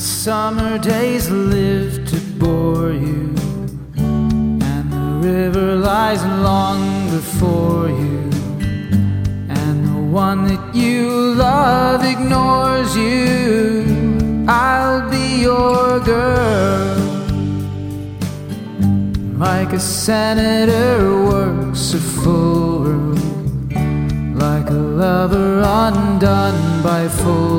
[0.00, 3.34] the summer days live to bore you,
[3.98, 6.80] and the river lies long
[7.10, 8.20] before you,
[9.60, 14.46] and the one that you love ignores you.
[14.48, 16.96] I'll be your girl,
[19.36, 27.49] like a senator works a full room, like a lover undone by full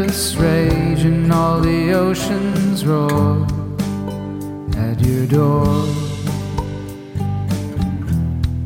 [0.00, 3.46] rage and all the oceans roar
[4.76, 5.86] at your door,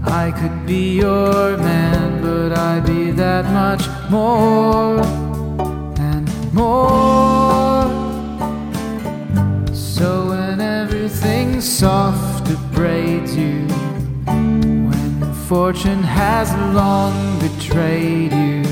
[0.05, 5.01] I could be your man, but I'd be that much more
[5.98, 7.85] and more.
[9.74, 13.66] So when everything's soft, it braids you.
[14.27, 18.63] When fortune has long betrayed you,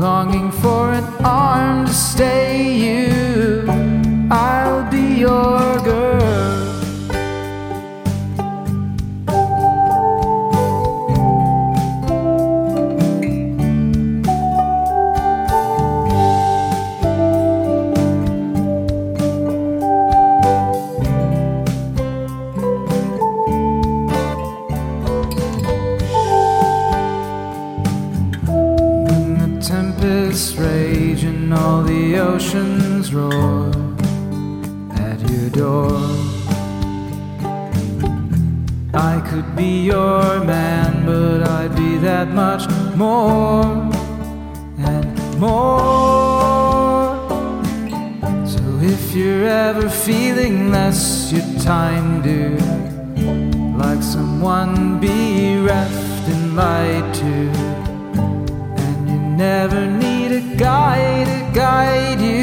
[0.00, 1.15] longing for an
[30.36, 33.70] rage and all the oceans roar
[34.92, 35.96] at your door,
[38.92, 43.64] I could be your man, but I'd be that much more
[44.92, 47.16] and more.
[48.46, 52.60] So if you're ever feeling less your time, dude,
[53.78, 57.34] like someone bereft and lied to.
[58.84, 60.05] And you never need
[61.86, 62.35] I you.